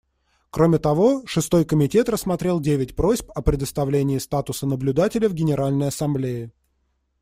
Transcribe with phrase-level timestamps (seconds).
[0.49, 6.51] Кроме того, Шестой комитет рассмотрел девять просьб о предоставлении статуса наблюдателя в Генеральной Ассамблее.